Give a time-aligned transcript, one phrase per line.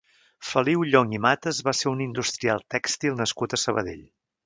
[0.51, 4.07] Feliu Llonch i Mates va ser un industrial tèxtil nascut a Sabadell.